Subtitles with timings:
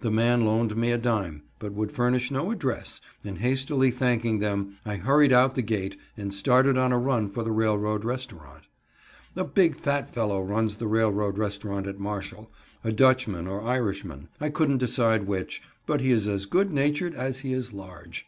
[0.00, 4.76] The man loaned me a dime, but would furnish no address; and hastily thanking them,
[4.84, 8.64] I hurried out the gate and started on a run for the railroad restaurant.
[9.34, 12.52] A big, fat fellow runs the railroad restaurant at Marshall
[12.84, 17.38] a Dutchman or Irishman, I couldn't decide which, but he is as good natured as
[17.38, 18.26] he is large.